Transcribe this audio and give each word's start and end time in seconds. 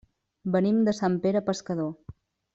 Venim 0.55 0.79
de 0.87 0.95
Sant 1.01 1.19
Pere 1.27 1.43
Pescador. 1.51 2.17